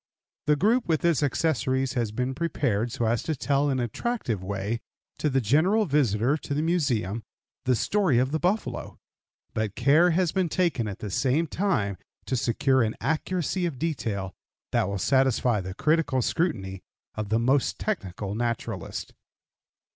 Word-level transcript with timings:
The 0.47 0.55
group, 0.55 0.87
with 0.87 1.05
its 1.05 1.21
accessories, 1.21 1.93
has 1.93 2.11
been 2.11 2.33
prepared 2.33 2.91
so 2.91 3.05
as 3.05 3.21
to 3.21 3.35
tell 3.35 3.69
in 3.69 3.77
an 3.77 3.85
attractive 3.85 4.43
way 4.43 4.79
to 5.19 5.29
the 5.29 5.39
general 5.39 5.85
visitor 5.85 6.37
to 6.37 6.55
the 6.55 6.63
Museum 6.63 7.21
the 7.65 7.75
story 7.75 8.17
of 8.17 8.31
the 8.31 8.39
buffalo, 8.39 8.97
but 9.53 9.75
care 9.75 10.09
has 10.09 10.31
been 10.31 10.49
taken 10.49 10.87
at 10.87 10.97
the 10.97 11.11
same 11.11 11.45
time 11.45 11.99
to 12.25 12.35
secure 12.35 12.81
an 12.81 12.95
accuracy 12.99 13.67
of 13.67 13.77
detail 13.77 14.33
that 14.71 14.89
will 14.89 14.97
satisfy 14.97 15.61
the 15.61 15.75
critical 15.75 16.23
scrutiny 16.23 16.81
of 17.13 17.29
the 17.29 17.37
most 17.37 17.77
technical 17.77 18.33
naturalist. 18.33 19.13